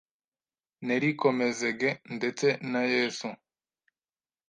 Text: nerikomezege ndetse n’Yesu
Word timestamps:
nerikomezege 0.85 1.89
ndetse 2.15 2.47
n’Yesu 2.71 3.27